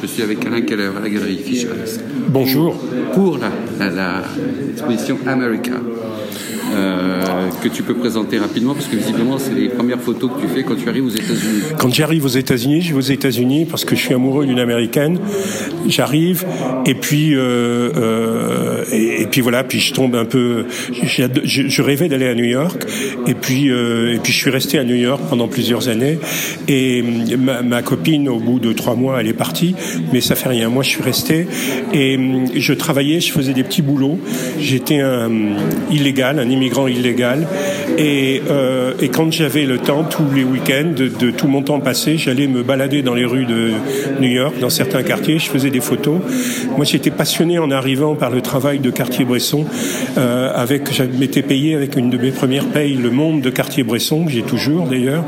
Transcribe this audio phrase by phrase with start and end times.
[0.00, 1.70] Je suis avec Alain Keller à la galerie Fischer.
[2.28, 2.76] Bonjour.
[3.14, 5.72] Pour l'exposition America.
[6.74, 7.18] Euh,
[7.62, 10.62] que tu peux présenter rapidement parce que visiblement c'est les premières photos que tu fais
[10.62, 11.62] quand tu arrives aux États-Unis.
[11.78, 15.18] Quand j'arrive aux États-Unis, je vais aux États-Unis parce que je suis amoureux d'une américaine.
[15.86, 16.44] J'arrive
[16.86, 20.66] et puis euh, euh, et, puis voilà, puis je tombe un peu.
[20.92, 22.84] Je, je rêvais d'aller à New York
[23.26, 26.18] et puis euh, et puis je suis resté à New York pendant plusieurs années
[26.68, 27.02] et
[27.36, 29.74] ma, ma, copine au bout de trois mois elle est partie,
[30.12, 30.68] mais ça fait rien.
[30.68, 31.46] Moi je suis resté
[31.92, 32.18] et
[32.54, 34.18] je travaillais, je faisais des petits boulots.
[34.60, 35.30] J'étais un
[35.90, 37.46] illégal, un immigrant illégal.
[37.96, 41.80] Et, euh, et quand j'avais le temps, tous les week-ends, de, de, tout mon temps
[41.80, 43.70] passé, j'allais me balader dans les rues de
[44.20, 46.18] New York, dans certains quartiers, je faisais des photos.
[46.76, 49.64] Moi, j'étais passionné en arrivant par le travail de Cartier-Bresson.
[50.18, 54.24] Euh, avec, je m'étais payé avec une de mes premières payes, Le Monde de Cartier-Bresson,
[54.24, 55.24] que j'ai toujours d'ailleurs.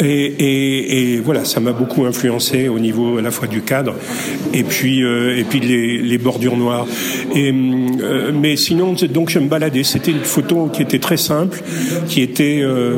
[0.00, 3.94] Et, et, et, voilà, ça m'a beaucoup influencé au niveau à la fois du cadre
[4.54, 6.86] et puis euh, et puis les, les, bordures noires.
[7.34, 9.84] Et, euh, mais sinon, donc je me baladais.
[9.84, 11.62] C'était une photo qui était très simple,
[12.08, 12.96] qui était euh,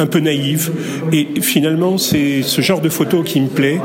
[0.00, 0.70] un peu naïve.
[1.12, 3.80] Et finalement, c'est ce genre de photo qui me plaît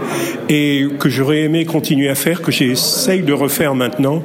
[0.49, 4.23] et que j'aurais aimé continuer à faire, que j'essaye de refaire maintenant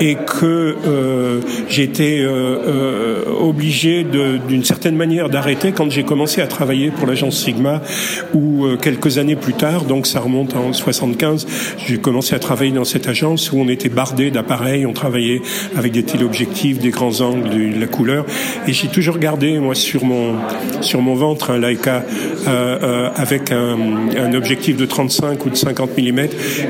[0.00, 6.46] et que euh, j'étais euh, euh, obligé d'une certaine manière d'arrêter quand j'ai commencé à
[6.46, 7.82] travailler pour l'agence Sigma
[8.34, 11.46] ou euh, quelques années plus tard, donc ça remonte en 75,
[11.86, 15.42] j'ai commencé à travailler dans cette agence où on était bardé d'appareils, on travaillait
[15.76, 18.24] avec des téléobjectifs, des grands angles, de la couleur.
[18.66, 20.36] Et j'ai toujours gardé moi sur mon
[20.80, 22.04] sur mon ventre un Leica
[22.46, 23.76] euh, euh, avec un,
[24.16, 26.18] un, objectif de 35 ou de 50 mm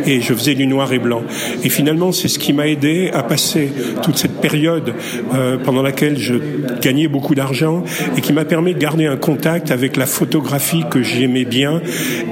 [0.07, 1.23] et je faisais du noir et blanc.
[1.65, 3.71] Et finalement, c'est ce qui m'a aidé à passer
[4.03, 4.95] toute cette période
[5.35, 6.35] euh, pendant laquelle je
[6.81, 7.85] gagnais beaucoup d'argent
[8.17, 11.81] et qui m'a permis de garder un contact avec la photographie que j'aimais bien.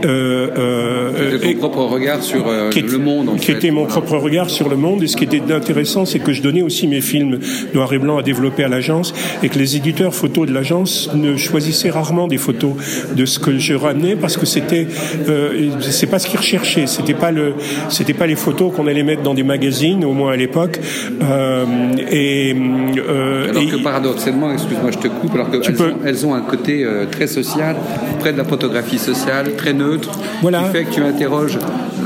[0.05, 3.28] Euh, euh, ton propre regard sur euh, le monde.
[3.28, 5.02] En qui était mon propre regard sur le monde.
[5.02, 7.39] Et ce qui était intéressant, c'est que je donnais aussi mes films
[7.75, 11.36] noir et blanc à développer à l'agence et que les éditeurs photos de l'agence ne
[11.36, 12.73] choisissaient rarement des photos
[13.14, 14.86] de ce que je ramenais parce que c'était
[15.29, 16.86] euh, c'est pas ce qu'ils recherchaient.
[16.86, 17.55] C'était pas le
[17.89, 20.80] c'était pas les photos qu'on allait mettre dans des magazines, au moins à l'époque.
[21.23, 21.64] Euh,
[22.11, 26.41] et euh, alors que paradoxalement, excuse-moi, je te coupe, alors qu'elles ont, elles ont un
[26.42, 27.77] côté euh, très social,
[28.20, 30.11] près de la photographie sociale, très neutre,
[30.42, 30.64] voilà.
[30.64, 31.58] qui fait que tu interroges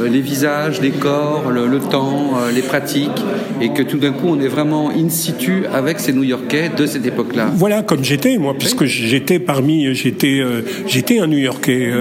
[0.06, 3.22] les visages, les corps, le, le temps, euh, les pratiques,
[3.60, 7.06] et que tout d'un coup on est vraiment in situ avec ces New-Yorkais de cette
[7.06, 7.50] époque-là.
[7.54, 11.92] Voilà, comme j'étais moi, puisque j'étais parmi, j'étais, euh, j'étais un New-Yorkais,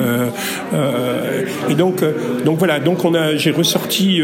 [1.69, 2.03] et donc,
[2.45, 4.21] donc voilà, donc on a, j'ai ressorti,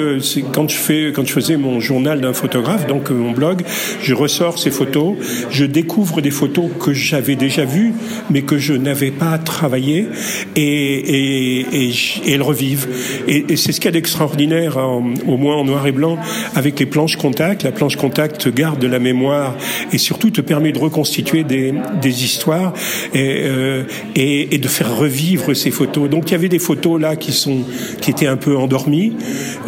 [0.52, 3.62] quand je fais, quand je faisais mon journal d'un photographe, donc mon blog,
[4.02, 5.16] je ressors ces photos,
[5.50, 7.94] je découvre des photos que j'avais déjà vues,
[8.30, 10.08] mais que je n'avais pas travaillé,
[10.56, 12.88] et, et, et, et elles revivent.
[13.28, 16.18] Et, et c'est ce qu'il y a d'extraordinaire, au moins en noir et blanc,
[16.54, 17.64] avec les planches contact.
[17.64, 19.56] La planche contact garde de la mémoire
[19.94, 22.74] et surtout te permet de reconstituer des, des histoires
[23.14, 23.84] et, euh,
[24.16, 26.10] et, et, de faire revivre ces photos.
[26.10, 27.60] Donc il y avait des photos là qui sont
[28.02, 29.14] qui étaient un peu endormies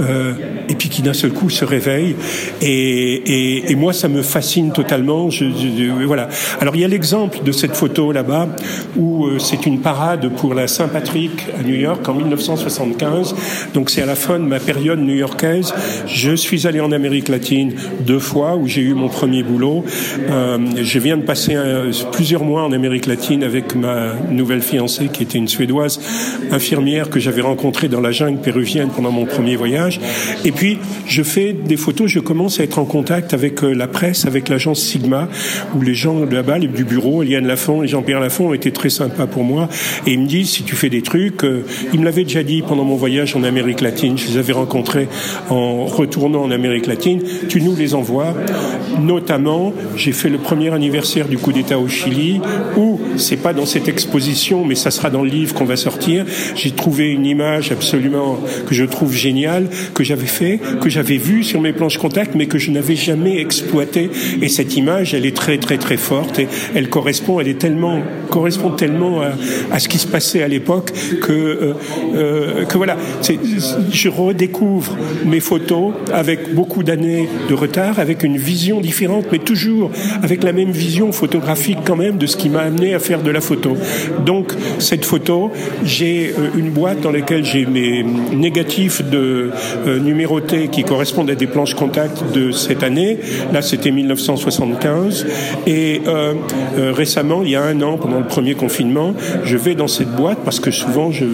[0.02, 0.34] euh,
[0.68, 2.16] et puis qui d'un seul coup se réveillent.
[2.62, 5.30] Et, et, moi, ça me fascine totalement.
[5.30, 6.28] Je, je, voilà.
[6.60, 8.50] Alors il y a l'exemple de cette photo là-bas
[8.98, 13.36] où euh, c'est une parade pour la Saint-Patrick à New York en 1975.
[13.74, 15.74] Donc c'est à la fin de ma période new-yorkaise.
[16.08, 19.84] Je suis allé en Amérique latine deux fois où j'ai eu mon premier boulot.
[20.30, 21.56] Euh, je viens de passer
[22.12, 26.00] plusieurs mois en Amérique latine avec ma nouvelle fiancée qui était une Suédoise
[26.52, 30.00] infirmière que j'avais rencontrée dans la jungle péruvienne pendant mon premier voyage.
[30.44, 33.88] Et puis je fais des photos, je commence à être en contact avec euh, la
[33.88, 35.30] presse, avec l'agence Sigma,
[35.76, 38.90] où les gens de là-bas, du bureau, Eliane Lafont et Jean-Pierre Lafont ont été très
[38.90, 39.68] sympas pour moi.
[40.06, 42.62] Et ils me disent, si tu fais des trucs, euh, ils me l'avaient déjà dit
[42.62, 44.18] pendant mon voyage en Amérique Latine.
[44.18, 45.08] Je les avais rencontrés
[45.50, 47.22] en retournant en Amérique latine.
[47.50, 48.34] Tu nous les envoies.
[49.00, 52.42] Notamment, j'ai fait le premier anniversaire du coup d'État au Chili,
[52.78, 56.26] où c'est pas dans cette exposition, mais ça sera dans le livre qu'on va sortir.
[56.56, 58.38] J'ai trouvé une image absolument
[58.68, 62.46] que je trouve géniale, que j'avais fait, que j'avais vue sur mes planches contact, mais
[62.46, 64.10] que je n'avais jamais exploité.
[64.42, 68.02] Et cette image, elle est très très très forte et elle correspond, elle est tellement
[68.30, 69.22] correspond tellement
[69.72, 70.92] à, ce qui se passait à l'époque
[71.22, 71.74] que euh,
[72.16, 72.98] euh, que voilà.
[73.92, 74.96] Je redécouvre
[75.26, 79.92] mes photos avec beaucoup d'années de retard, avec une vision différente, mais toujours
[80.22, 83.32] avec la même vision photographique quand même de ce qui m'a amené à faire de
[83.32, 83.78] la photo.
[84.26, 85.52] Donc cette photo,
[85.84, 88.04] j'ai euh, une boîte dans laquelle j'ai mes
[88.34, 89.52] négatifs de,
[89.86, 93.20] numérotées qui correspondent à des planches contact de cette année.
[93.54, 95.26] Là, c'était 1975.
[95.68, 96.02] Et
[96.78, 99.14] récemment, il y a un an, pendant le premier confinement,
[99.44, 101.26] je vais dans cette boîte parce que souvent je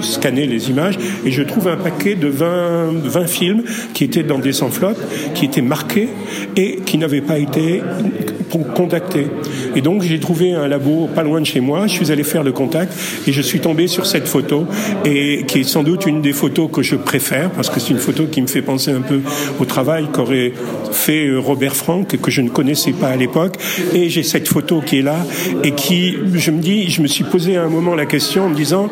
[0.00, 3.62] scannais les images et je trouve un paquet de 20, 20 films
[3.94, 5.00] qui étaient dans des enveloppes,
[5.34, 6.08] qui étaient marqués
[6.56, 7.82] et qui n'avaient pas été
[8.58, 9.28] contactés.
[9.76, 12.42] Et donc j'ai trouvé un labo pas loin de chez moi, je suis allé faire
[12.42, 12.92] le contact
[13.26, 14.66] et je suis tombé sur cette photo
[15.04, 17.98] et qui est sans doute une des photos que je préfère parce que c'est une
[17.98, 19.20] photo qui me fait penser un peu
[19.58, 20.52] au travail qu'aurait
[20.92, 23.54] fait euh, Robert Frank que je ne connaissais pas à l'époque.
[23.94, 25.16] Et j'ai cette photo qui est là
[25.62, 28.48] et qui je me dis je me suis posé à un moment la question en
[28.50, 28.88] me disant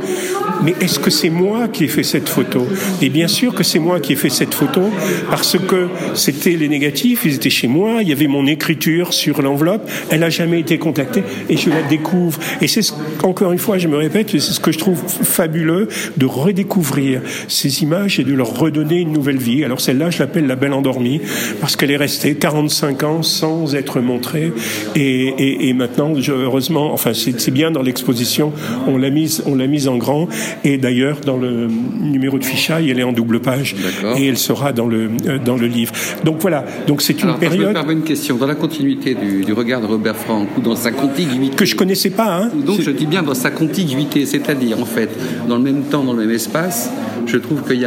[0.62, 2.66] mais est-ce que c'est moi qui ai fait cette photo?
[3.00, 4.82] Et bien sûr que c'est moi qui ai fait cette photo
[5.30, 9.40] parce que c'était les négatifs, ils étaient chez moi, il y avait mon écriture sur
[9.48, 12.38] l'enveloppe, elle n'a jamais été contactée et je la découvre.
[12.60, 12.82] Et c'est
[13.22, 17.82] encore une fois, je me répète, c'est ce que je trouve fabuleux de redécouvrir ces
[17.82, 19.64] images et de leur redonner une nouvelle vie.
[19.64, 21.20] Alors celle-là, je l'appelle la belle endormie
[21.60, 24.52] parce qu'elle est restée 45 ans sans être montrée
[24.94, 28.52] et, et, et maintenant, heureusement, enfin c'est bien dans l'exposition,
[28.86, 30.28] on l'a mise, on l'a mise en grand
[30.64, 31.68] et d'ailleurs, dans le
[32.00, 33.74] numéro de fichaille, elle est en double page
[34.16, 35.92] et elle sera dans le, euh, dans le livre.
[36.24, 37.76] Donc voilà, donc c'est une période...
[37.76, 38.36] Je me une question.
[38.36, 41.56] Dans la continuité du, du, regard de Robert Frank ou dans sa contiguïté...
[41.56, 42.50] Que je connaissais pas, hein.
[42.66, 45.10] Donc je dis bien dans sa contiguïté, c'est-à-dire en fait,
[45.48, 46.90] dans le même temps, dans le même espace,
[47.26, 47.86] je trouve qu'il y,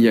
[0.00, 0.08] y, y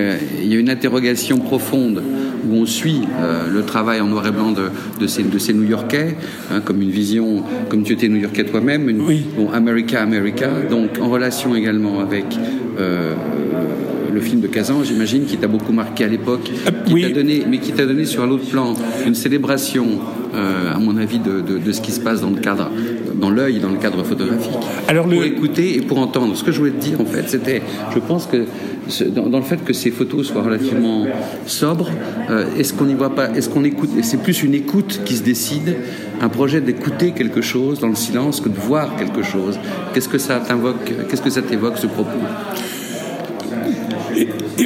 [0.56, 2.02] a une interrogation profonde
[2.50, 4.70] où on suit euh, le travail en noir et blanc de,
[5.00, 6.16] de, ces, de ces New-Yorkais,
[6.52, 9.26] hein, comme une vision, comme tu étais New-Yorkais toi-même, oui.
[9.36, 12.26] bon, America, America, donc en relation également avec
[12.80, 13.14] euh,
[14.14, 17.12] le film de Kazan, j'imagine, qui t'a beaucoup marqué à l'époque, euh, oui.
[17.12, 18.74] donné, mais qui t'a donné sur un autre plan
[19.06, 19.88] une célébration,
[20.36, 22.70] euh, à mon avis, de, de, de, ce qui se passe dans le cadre,
[23.16, 24.52] dans l'œil, dans le cadre photographique.
[24.88, 25.28] Alors pour le...
[25.28, 26.36] écouter et pour entendre.
[26.36, 27.62] Ce que je voulais te dire, en fait, c'était,
[27.94, 28.46] je pense que
[29.10, 31.06] dans, dans, le fait que ces photos soient relativement
[31.46, 31.90] sobres,
[32.30, 35.24] euh, est-ce qu'on n'y voit pas, est-ce qu'on écoute, c'est plus une écoute qui se
[35.24, 35.76] décide,
[36.22, 39.60] un projet d'écouter quelque chose dans le silence que de voir quelque chose.
[39.94, 42.20] Qu'est-ce que ça t'invoque, qu'est-ce que ça t'évoque ce propos?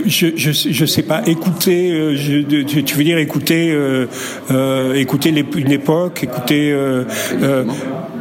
[0.06, 4.08] Je, je, je sais pas écouter euh, je, tu veux dire écouter euh,
[4.52, 7.04] euh, écouter les, une époque écouter euh,
[7.42, 7.66] euh,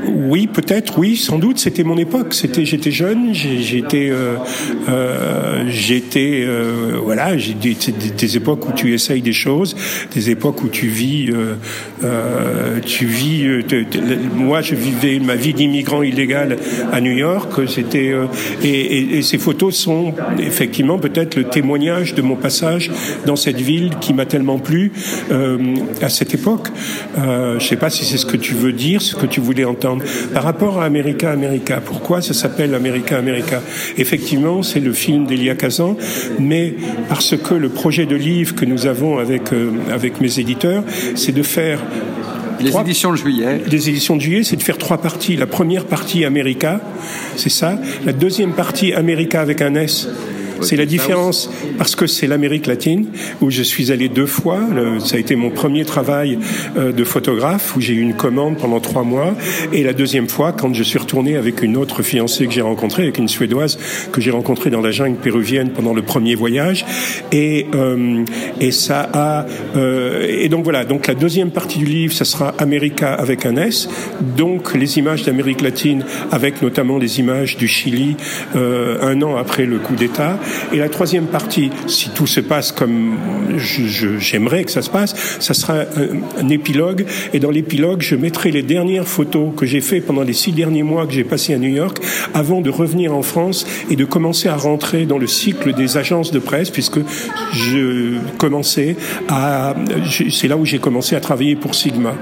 [0.08, 6.46] oui peut-être oui sans doute c'était mon époque c'était j'étais jeune j'étais euh, j'étais
[7.02, 7.76] voilà j'ai des,
[8.16, 9.76] des, époques où tu essayes des choses
[10.14, 11.30] des époques où tu vis
[12.84, 13.84] tu vis te,
[14.34, 16.56] moi je vivais ma vie d'immigrant illégal
[16.92, 18.12] à New York c'était
[18.62, 22.90] et, et, et ces photos sont effectivement peut-être le témoignage de mon passage
[23.24, 24.92] dans cette ville qui m'a tellement plu
[25.30, 26.68] euh, à cette époque.
[27.18, 29.40] Euh, je ne sais pas si c'est ce que tu veux dire, ce que tu
[29.40, 29.95] voulais entendre.
[30.32, 33.62] Par rapport à America, America, pourquoi ça s'appelle America, America?
[33.96, 35.96] Effectivement, c'est le film d'Elia Kazan,
[36.38, 36.74] mais
[37.08, 40.82] parce que le projet de livre que nous avons avec, euh, avec mes éditeurs,
[41.14, 41.80] c'est de faire
[42.60, 43.60] les trois, éditions de juillet.
[43.70, 45.36] Les éditions de juillet, c'est de faire trois parties.
[45.36, 46.80] La première partie America,
[47.36, 47.78] c'est ça.
[48.04, 50.08] La deuxième partie America avec un S,
[50.60, 53.06] c'est la différence parce que c'est l'Amérique latine
[53.40, 54.60] où je suis allé deux fois.
[55.04, 56.38] Ça a été mon premier travail
[56.76, 59.34] euh, de photographe où j'ai eu une commande pendant trois mois.
[59.72, 63.02] Et la deuxième fois quand je suis retourné avec une autre fiancée que j'ai rencontrée,
[63.02, 63.78] avec une suédoise
[64.12, 66.84] que j'ai rencontrée dans la jungle péruvienne pendant le premier voyage.
[67.32, 68.24] Et euh,
[68.60, 70.84] et ça a euh, et donc voilà.
[70.84, 73.88] Donc la deuxième partie du livre ça sera America avec un S.
[74.36, 78.16] Donc les images d'Amérique latine avec notamment les images du Chili
[78.54, 80.38] un an après le coup d'État
[80.72, 83.16] et la troisième partie, si tout se passe comme
[83.56, 85.84] j'aimerais que ça se passe, ça sera
[86.38, 87.06] un, épilogue.
[87.32, 90.82] Et dans l'épilogue, je mettrai les dernières photos que j'ai fait pendant les six derniers
[90.82, 91.98] mois que j'ai passé à New York,
[92.34, 96.30] avant de revenir en France et de commencer à rentrer dans le cycle des agences
[96.30, 97.00] de presse, puisque
[97.52, 98.96] je commençais
[99.28, 99.74] à,
[100.30, 102.14] c'est là où j'ai commencé à travailler pour Sigma.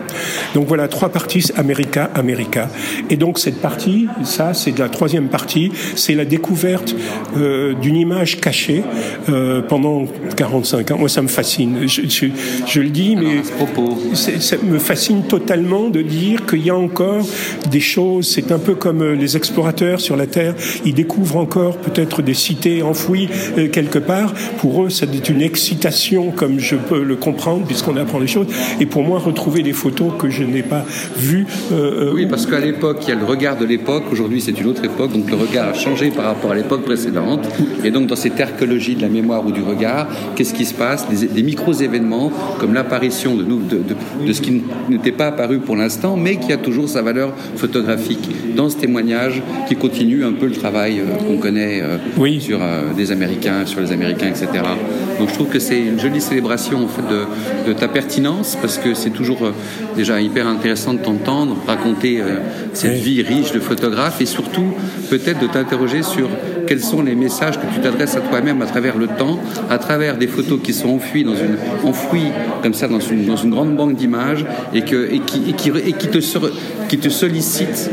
[0.55, 2.69] Donc voilà, trois parties, America, America.
[3.11, 6.95] Et donc cette partie, ça, c'est la troisième partie, c'est la découverte
[7.37, 8.83] euh, d'une image cachée
[9.29, 10.07] euh, pendant
[10.37, 10.99] 45 ans.
[10.99, 11.87] Moi, ça me fascine.
[11.87, 12.27] Je, je,
[12.67, 13.43] je le dis, mais
[14.15, 17.27] ça me fascine totalement de dire qu'il y a encore
[17.71, 18.29] des choses.
[18.29, 20.55] C'est un peu comme euh, les explorateurs sur la Terre.
[20.85, 23.29] Ils découvrent encore peut-être des cités enfouies
[23.59, 24.35] euh, quelque part.
[24.59, 28.47] Pour eux, c'est une excitation, comme je peux le comprendre, puisqu'on apprend les choses.
[28.81, 30.85] Et pour moi, retrouver des photos que je n'ai pas
[31.17, 31.47] vues.
[31.73, 34.05] Euh, oui, parce qu'à l'époque, il y a le regard de l'époque.
[34.11, 35.13] Aujourd'hui, c'est une autre époque.
[35.13, 37.47] Donc le regard a changé par rapport à l'époque précédente.
[37.85, 40.75] Et donc donc dans cette archéologie de la mémoire ou du regard, qu'est-ce qui se
[40.75, 43.83] passe Des, micro-événements comme l'apparition de, de,
[44.27, 48.29] de, ce qui n'était pas apparu pour l'instant, mais qui a toujours sa valeur photographique
[48.55, 52.41] dans ce témoignage qui continue un peu le travail euh, qu'on connaît euh, oui.
[52.41, 54.49] sur euh, des Américains, sur les Américains, etc.
[55.19, 57.03] Donc je trouve que c'est une jolie célébration en fait,
[57.67, 59.53] de, ta pertinence parce que c'est toujours
[59.97, 62.23] déjà hyper intéressant de t'entendre raconter
[62.73, 64.75] cette vie riche de photographe et surtout
[65.11, 66.29] peut-être de t'interroger sur
[66.75, 69.39] quels sont les messages que tu t'adresses à toi-même à travers le temps,
[69.71, 71.57] à travers des photos qui sont enfouies dans une,
[72.65, 76.09] comme ça dans une, grande banque d'images et, qui
[76.99, 77.91] te sollicitent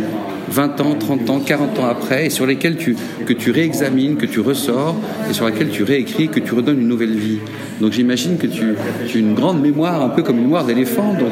[0.51, 4.25] 20 ans, 30 ans, 40 ans après, et sur lesquels tu, que tu réexamines, que
[4.25, 4.95] tu ressors,
[5.29, 7.39] et sur lesquels tu réécris, que tu redonnes une nouvelle vie.
[7.79, 11.13] Donc j'imagine que tu, as une grande mémoire, un peu comme une mémoire d'éléphant.
[11.13, 11.31] Donc...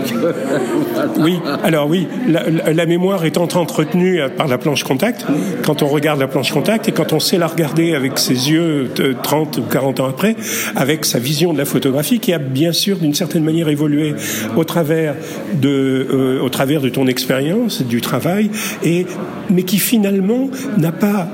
[1.20, 5.26] oui, alors oui, la, mémoire étant entretenue par la planche contact,
[5.64, 8.90] quand on regarde la planche contact et quand on sait la regarder avec ses yeux
[9.22, 10.36] 30 ou 40 ans après,
[10.76, 14.16] avec sa vision de la photographie qui a bien sûr d'une certaine manière évolué
[14.56, 15.16] au travers
[15.54, 18.50] de, euh, au travers de ton expérience, du travail
[18.84, 19.06] et
[19.50, 21.28] mais qui finalement n'a pas,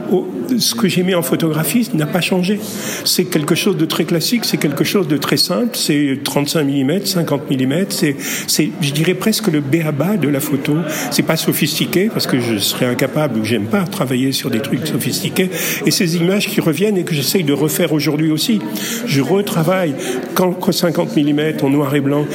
[0.58, 2.60] ce que j'ai mis en photographie n'a pas changé.
[3.04, 7.06] C'est quelque chose de très classique, c'est quelque chose de très simple, c'est 35 mm,
[7.06, 8.16] 50 mm, c'est,
[8.82, 10.78] je dirais presque le béaba de la photo.
[11.12, 14.86] C'est pas sophistiqué parce que je serais incapable ou j'aime pas travailler sur des trucs
[14.88, 15.50] sophistiqués.
[15.86, 18.60] Et ces images qui reviennent et que j'essaye de refaire aujourd'hui aussi.
[19.06, 19.94] Je retravaille
[20.34, 22.26] quand 50 mm en noir et blanc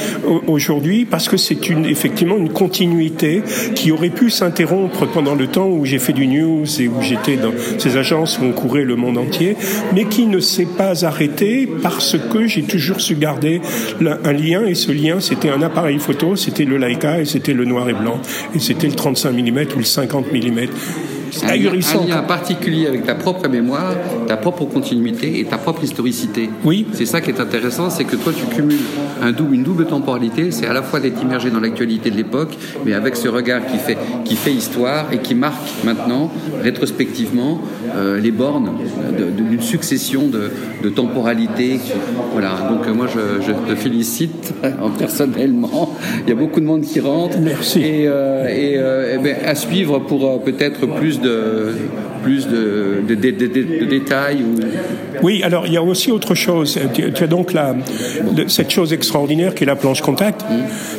[0.47, 3.43] aujourd'hui parce que c'est une, effectivement une continuité
[3.75, 7.37] qui aurait pu s'interrompre pendant le temps où j'ai fait du news et où j'étais
[7.37, 9.55] dans ces agences où on courait le monde entier,
[9.93, 13.61] mais qui ne s'est pas arrêté parce que j'ai toujours su garder
[14.01, 17.65] un lien et ce lien c'était un appareil photo, c'était le Leica et c'était le
[17.65, 18.19] noir et blanc.
[18.55, 20.59] Et c'était le 35 mm ou le 50 mm
[21.43, 23.95] un, lien particulier avec ta propre mémoire,
[24.27, 26.49] ta propre continuité et ta propre historicité.
[26.63, 26.85] Oui.
[26.93, 28.79] C'est ça qui est intéressant, c'est que toi tu cumules
[29.21, 32.57] un double, une double temporalité, c'est à la fois d'être immergé dans l'actualité de l'époque,
[32.85, 36.31] mais avec ce regard qui fait, qui fait histoire et qui marque maintenant,
[36.63, 37.61] rétrospectivement,
[37.95, 38.71] euh, les bornes
[39.37, 40.51] d'une succession de,
[40.83, 41.79] de temporalités.
[42.33, 44.53] Voilà, donc euh, moi je, je, te félicite
[44.97, 45.95] personnellement.
[46.25, 47.37] Il y a beaucoup de monde qui rentre.
[47.39, 47.79] Merci.
[47.79, 53.03] Et, euh, et, et ben, à suivre pour peut-être plus de, plus de,
[53.85, 54.59] détails ou...
[55.23, 56.79] Oui, alors il y a aussi autre chose.
[56.93, 57.75] Tu, as donc la,
[58.47, 60.43] cette chose extraordinaire qui est la planche contact,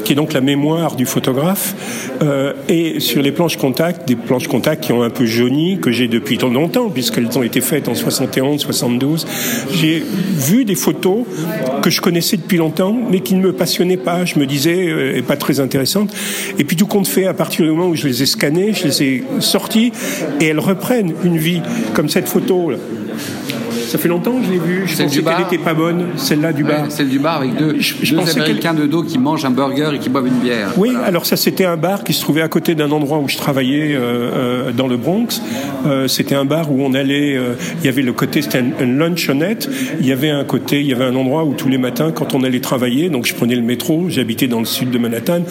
[0.04, 1.74] qui est donc la mémoire du photographe.
[2.22, 5.90] Euh, et sur les planches contact, des planches contact qui ont un peu jauni, que
[5.90, 9.26] j'ai depuis tant longtemps, puisqu'elles ont été faites en 71, 72,
[9.72, 11.24] j'ai vu des photos
[11.82, 14.24] que je connaissais depuis longtemps, mais qui ne me passionnaient pas.
[14.24, 16.14] Je me disais, euh, pas très intéressantes.
[16.58, 18.84] Et puis tout compte fait, à partir du moment où je les ai scannées, je
[18.84, 19.92] les ai sorties,
[20.40, 21.62] et elles reprennent une vie,
[21.94, 22.72] comme cette photo.
[23.92, 24.84] Ça fait longtemps que je l'ai vue.
[24.86, 26.90] Je pensais qu'elle n'était pas bonne, celle-là du bar.
[26.90, 29.98] celle du bar avec deux, je, deux Américains de dos qui mangent un burger et
[29.98, 30.70] qui boivent une bière.
[30.78, 33.36] Oui, alors ça c'était un bar qui se trouvait à côté d'un endroit où je
[33.36, 35.42] travaillais euh, euh, dans le Bronx.
[35.84, 37.36] Euh, c'était un bar où on allait.
[37.36, 39.68] Euh, il y avait le côté c'était un, lunchonnette.
[40.00, 42.34] Il y avait un côté, il y avait un endroit où tous les matins, quand
[42.34, 44.06] on allait travailler, donc je prenais le métro.
[44.08, 45.42] J'habitais dans le sud de Manhattan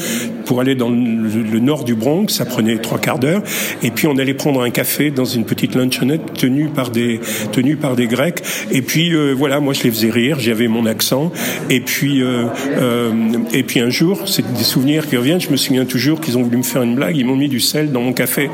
[0.46, 2.30] pour aller dans le, nord du Bronx.
[2.30, 3.44] Ça prenait trois quarts d'heure.
[3.84, 7.20] Et puis on allait prendre un café dans une petite lunchonnette tenue par des
[7.52, 8.31] tenue par des Grecs
[8.72, 11.32] et puis euh, voilà, moi je les faisais rire, j'avais mon accent.
[11.70, 12.46] Et puis euh,
[12.80, 13.12] euh,
[13.54, 15.42] et puis un jour, c'est des souvenirs qui reviennent.
[15.42, 17.18] Je me souviens toujours qu'ils ont voulu me faire une blague.
[17.18, 18.50] Ils m'ont mis du sel dans mon café.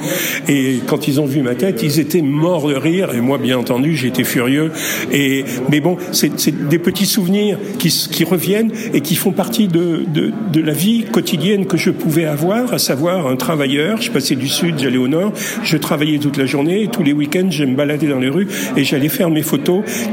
[0.47, 3.13] Et quand ils ont vu ma tête, ils étaient morts de rire.
[3.13, 4.71] Et moi, bien entendu, j'étais furieux.
[5.11, 10.31] Et mais bon, c'est des petits souvenirs qui, reviennent et qui font partie de, de,
[10.51, 14.01] de la vie quotidienne que je pouvais avoir, à savoir un travailleur.
[14.01, 15.33] Je passais du sud, j'allais au nord.
[15.63, 16.83] Je travaillais toute la journée.
[16.83, 19.56] Et tous les week-ends, je me baladais dans les rues et j'allais faire mes photos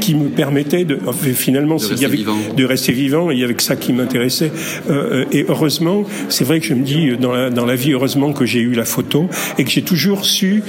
[0.01, 0.99] qui me permettait de
[1.33, 2.37] finalement de rester, vivant.
[2.55, 4.51] de rester vivant et avec ça qui m'intéressait
[4.89, 8.33] euh, et heureusement c'est vrai que je me dis dans la, dans la vie heureusement
[8.33, 10.63] que j'ai eu la photo et que j'ai toujours su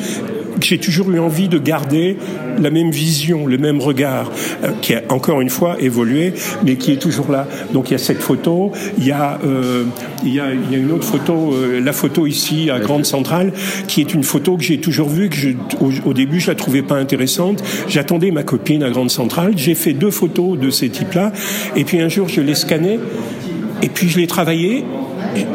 [0.60, 2.16] j'ai toujours eu envie de garder
[2.58, 4.30] la même vision, le même regard,
[4.64, 6.32] euh, qui a encore une fois évolué,
[6.64, 7.46] mais qui est toujours là.
[7.72, 9.84] Donc il y a cette photo, il y a, euh,
[10.24, 13.04] il, y a, il y a une autre photo, euh, la photo ici à Grande
[13.04, 13.52] Centrale,
[13.86, 15.50] qui est une photo que j'ai toujours vue, que je,
[16.04, 17.62] au, début je la trouvais pas intéressante.
[17.88, 21.32] J'attendais ma copine à Grande Centrale, j'ai fait deux photos de ces types-là,
[21.74, 22.98] et puis un jour je l'ai scanné,
[23.82, 24.84] et puis je l'ai travaillé,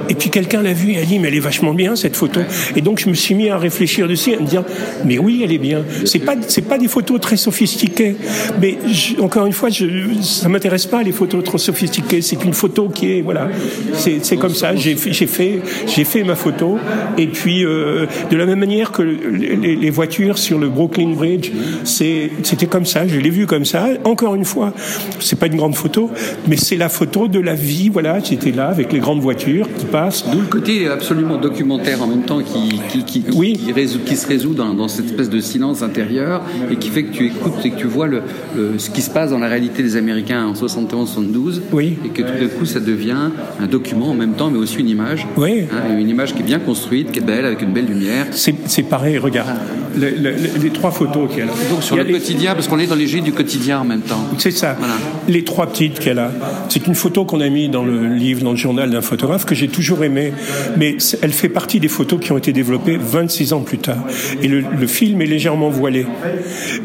[0.10, 2.42] et puis quelqu'un l'a vue et a dit mais elle est vachement bien cette photo.
[2.76, 4.64] Et donc je me suis mis à réfléchir dessus, à me dire
[5.06, 5.84] mais oui elle est bien.
[6.06, 8.16] C'est pas c'est pas des photos très sophistiquées,
[8.60, 8.78] mais
[9.20, 9.86] encore une fois je,
[10.22, 12.22] ça m'intéresse pas les photos trop sophistiquées.
[12.22, 13.50] C'est une photo qui est voilà
[13.94, 14.76] c'est comme ça.
[14.76, 16.78] J'ai j'ai fait j'ai fait ma photo
[17.18, 21.52] et puis euh, de la même manière que les, les voitures sur le Brooklyn Bridge,
[21.84, 23.08] c'était comme ça.
[23.08, 23.88] Je l'ai vu comme ça.
[24.04, 24.74] Encore une fois,
[25.20, 26.10] c'est pas une grande photo,
[26.48, 27.90] mais c'est la photo de la vie.
[27.90, 30.26] Voilà, j'étais là avec les grandes voitures qui passent.
[30.32, 33.54] D'où le côté absolument documentaire en même temps qui, qui, qui, oui.
[33.54, 37.04] qui, résout, qui se résout dans, dans, cette espèce de silence intérieur et qui fait
[37.04, 38.22] que tu écoutes et que tu vois le,
[38.56, 41.98] le, ce qui se passe dans la réalité des Américains en 71-72 oui.
[42.06, 44.90] et que tout d'un coup ça devient un document en même temps mais aussi une
[44.90, 45.28] image.
[45.38, 45.66] Oui.
[45.72, 48.28] Hein, une image qui est bien construite, qui est belle, avec une belle lumière.
[48.32, 49.50] C'est pareil, regarde.
[49.98, 51.46] Les, trois photos qu'il y a.
[51.46, 52.14] Donc sur le les...
[52.14, 54.24] quotidien, parce qu'on est dans les jeux du quotidien en même temps.
[54.38, 54.76] C'est ça.
[54.78, 54.96] Voilà.
[55.28, 56.32] Les trois petites qu'elle a.
[56.70, 59.56] C'est une photo qu'on a mis dans le livre, dans le journal d'un photographe que
[59.56, 60.34] j'ai toujours aimé.
[60.78, 64.04] Mais elle fait partie des photos qui ont été développées 26 ans plus tard.
[64.42, 66.06] Et le, le film est légèrement voilé.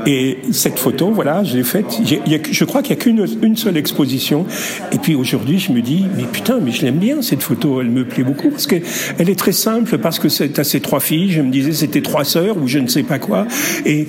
[0.07, 2.01] Et cette photo, voilà, je l'ai faite.
[2.01, 4.47] A, je crois qu'il n'y a qu'une une seule exposition.
[4.93, 7.81] Et puis aujourd'hui, je me dis, mais putain, mais je l'aime bien cette photo.
[7.81, 8.83] Elle me plaît beaucoup parce qu'elle
[9.19, 11.33] est très simple, parce que c'est à ces trois filles.
[11.33, 13.47] Je me disais, c'était trois sœurs ou je ne sais pas quoi.
[13.85, 14.07] Et,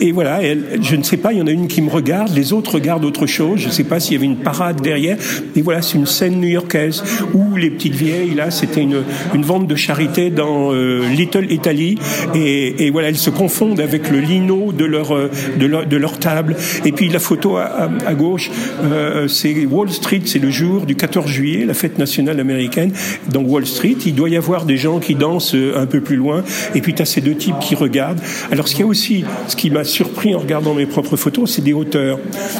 [0.00, 2.34] et, voilà, elle, je ne sais pas, il y en a une qui me regarde,
[2.34, 3.60] les autres regardent autre chose.
[3.60, 5.16] Je ne sais pas s'il y avait une parade derrière.
[5.54, 7.02] Et voilà, c'est une scène new-yorkaise
[7.34, 9.02] où les petites vieilles, là, c'était une,
[9.34, 11.98] une vente de charité dans euh, Little Italy.
[12.34, 16.18] Et, et, voilà, elles se confondent avec le lino de leur, de leur, de leur
[16.18, 16.56] table.
[16.84, 18.50] Et puis la photo à, gauche,
[18.84, 22.92] euh, c'est Wall Street, c'est le jour du 14 juillet, la fête nationale américaine.
[23.28, 26.42] Dans Wall Street, il doit y avoir des gens qui dansent un peu plus loin.
[26.74, 28.20] Et puis tu as ces deux types qui regardent.
[28.50, 31.50] Alors ce qu'il y a aussi, ce qui m'a surpris en regardant mes propres photos,
[31.50, 32.18] c'est des hauteurs.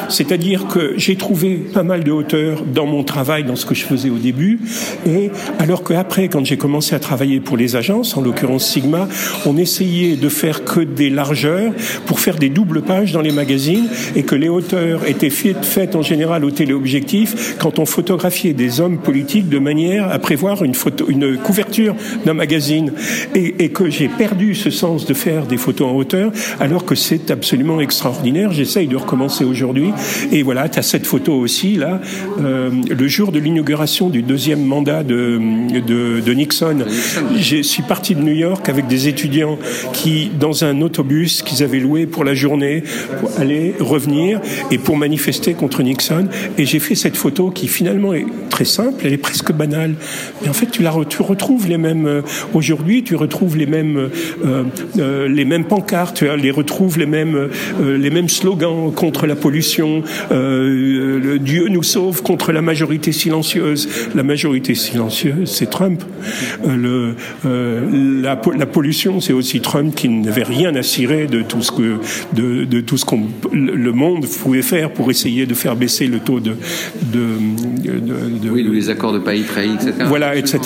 [0.08, 3.84] C'est-à-dire que j'ai trouvé pas mal de hauteurs dans mon travail, dans ce que je
[3.84, 4.60] faisais au début.
[5.06, 9.08] Et alors qu'après, quand j'ai commencé à travailler pour les agences, en l'occurrence Sigma,
[9.46, 11.72] on essayait de faire que des largeurs
[12.06, 16.02] pour faire des doubles pages dans les magazines et que les hauteurs étaient faites en
[16.02, 20.74] général au téléobjectif quand on photographiait des hommes politiques de manière à prévoir une,
[21.42, 21.94] couverture
[22.24, 22.92] d'un magazine.
[23.34, 26.94] Et, et que j'ai perdu ce sens de faire des photos en hauteur alors que
[26.94, 28.52] c'est absolument extraordinaire.
[28.52, 29.90] J'essaye de recommencer aujourd'hui.
[30.32, 32.00] Et voilà, tu as cette photo aussi, là,
[32.40, 35.40] euh, le jour de l'inauguration du deuxième mandat de,
[35.86, 36.78] de, de Nixon.
[37.36, 39.58] Je suis parti de New York avec des étudiants
[39.92, 42.82] qui, dans un autobus qu'ils avaient loué pour la journée,
[43.20, 46.26] pour aller, revenir et pour manifester contre Nixon.
[46.58, 49.94] Et j'ai fait cette photo qui finalement est très simple, elle est presque banale.
[50.42, 52.22] Mais en fait, tu, la, tu retrouves les mêmes, euh,
[52.54, 54.10] aujourd'hui, tu retrouves les mêmes,
[54.44, 54.64] euh,
[54.98, 57.48] euh, les mêmes pancartes, tu les retrouves les mêmes,
[57.80, 63.12] euh, les mêmes slogans contre la pollution, euh, le Dieu nous sauve contre la majorité
[63.12, 63.88] silencieuse.
[64.14, 66.02] La majorité silencieuse, c'est Trump.
[66.66, 67.14] Euh, le,
[67.46, 71.72] euh, la, la, pollution, c'est aussi Trump qui n'avait rien à cirer de tout ce
[71.72, 71.98] que,
[72.34, 76.18] de, de tout ce qu'on, le monde pouvait faire pour essayer de faire baisser le
[76.18, 76.56] taux de,
[77.12, 77.20] de,
[78.42, 79.92] de, oui, les accords de Paris trahi, etc.
[80.06, 80.60] Voilà, etc.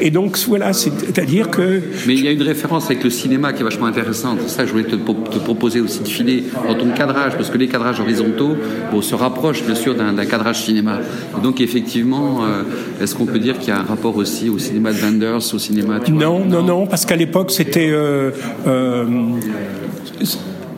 [0.00, 1.82] Et donc voilà, c'est-à-dire que.
[2.06, 4.38] Mais il y a une référence avec le cinéma qui vachement intéressante.
[4.48, 7.68] Ça, je voulais te, te proposer aussi de filer dans ton cadrage, parce que les
[7.68, 8.56] cadrages horizontaux
[8.92, 11.00] bon, se rapprochent bien sûr d'un cadrage cinéma.
[11.36, 14.58] Et donc effectivement, euh, est-ce qu'on peut dire qu'il y a un rapport aussi au
[14.58, 17.90] cinéma de Wenders, au cinéma tu non, vois, non, non, non, parce qu'à l'époque c'était
[17.90, 18.30] euh,
[18.66, 19.04] euh,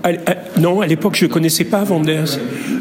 [0.02, 2.38] à, à, non, à l'époque, je connaissais pas Wenders.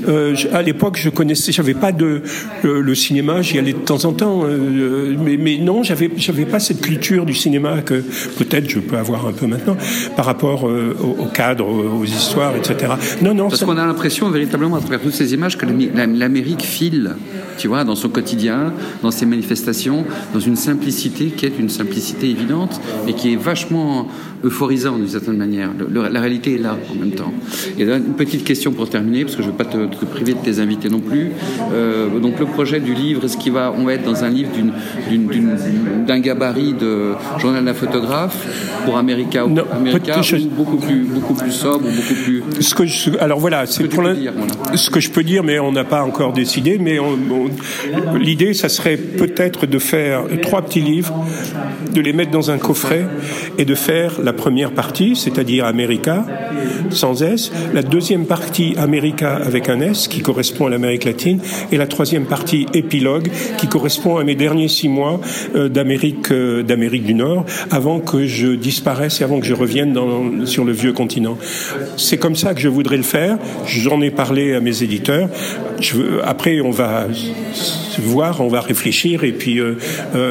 [0.08, 2.21] Euh, à l'époque, je connaissais, j'avais pas de
[2.65, 3.41] euh, le cinéma.
[3.41, 7.25] J'y allais de temps en temps, euh, mais, mais non, j'avais, j'avais pas cette culture
[7.25, 8.03] du cinéma que
[8.38, 9.77] peut-être je peux avoir un peu maintenant
[10.15, 12.93] par rapport au, au, cadre, aux, aux, histoires, etc.
[13.21, 13.49] Non, non.
[13.49, 13.65] Parce ça...
[13.65, 17.15] qu'on a l'impression véritablement à travers toutes ces images que l'Amérique file,
[17.58, 22.30] tu vois, dans son quotidien, dans ses manifestations, dans une simplicité qui est une simplicité
[22.30, 24.08] évidente et qui est vachement
[24.43, 25.69] euphorisante d'une certaine manière.
[25.78, 27.34] Le, le, la réalité est là en même temps.
[27.78, 30.06] Et là, une petite question pour terminer, parce que je ne veux pas te, te,
[30.06, 31.32] priver de tes invités non plus.
[31.73, 34.52] Euh, donc le projet du livre, est-ce qu'il va, on va être dans un livre
[36.08, 38.38] d'un gabarit de journal d'un photographe
[38.86, 42.43] pour America ou, non, America, ou beaucoup plus beaucoup plus sobre, ou beaucoup plus.
[42.60, 44.78] Ce que je, alors voilà, c'est pour la, dire, voilà.
[44.78, 46.78] ce que je peux dire, mais on n'a pas encore décidé.
[46.80, 46.97] Mais
[48.19, 51.13] l'idée, ça serait peut-être de faire trois petits livres,
[51.93, 53.08] de les mettre dans un coffret
[53.58, 56.25] et de faire la première partie, c'est-à-dire America,
[56.97, 61.39] sans S, la deuxième partie America avec un S qui correspond à l'Amérique latine
[61.71, 65.21] et la troisième partie épilogue qui correspond à mes derniers six mois
[65.55, 70.45] euh, d'Amérique euh, d'Amérique du Nord avant que je disparaisse et avant que je revienne
[70.45, 71.38] sur le vieux continent.
[71.97, 73.38] C'est comme ça que je voudrais le faire.
[73.65, 75.29] J'en ai parlé à mes éditeurs.
[76.23, 77.07] Après, on va
[77.99, 79.60] voir, on va réfléchir et puis.
[79.60, 79.75] Euh,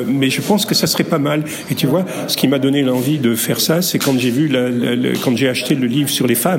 [0.07, 1.45] mais je pense que ça serait pas mal.
[1.71, 4.51] Et tu vois, ce qui m'a donné l'envie de faire ça, c'est quand j'ai vu,
[5.23, 6.56] quand j'ai acheté le livre sur les femmes,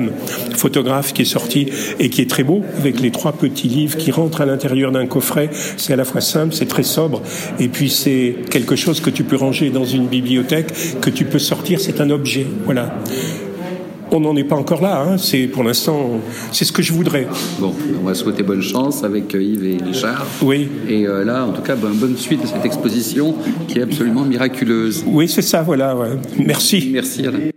[0.56, 4.10] photographe qui est sorti et qui est très beau, avec les trois petits livres qui
[4.10, 5.50] rentrent à l'intérieur d'un coffret.
[5.76, 7.22] C'est à la fois simple, c'est très sobre,
[7.58, 11.38] et puis c'est quelque chose que tu peux ranger dans une bibliothèque, que tu peux
[11.38, 11.80] sortir.
[11.80, 12.46] C'est un objet.
[12.64, 12.94] Voilà.
[14.10, 15.02] On n'en est pas encore là.
[15.02, 15.18] Hein.
[15.18, 17.26] C'est pour l'instant, c'est ce que je voudrais.
[17.60, 20.26] Bon, on va souhaiter bonne chance avec euh, Yves et Richard.
[20.40, 20.68] Oui.
[20.88, 23.34] Et euh, là, en tout cas, bonne suite de cette exposition
[23.66, 25.04] qui est absolument miraculeuse.
[25.06, 25.62] Oui, c'est ça.
[25.62, 25.94] Voilà.
[26.38, 26.88] Merci.
[26.90, 27.50] Merci Alain.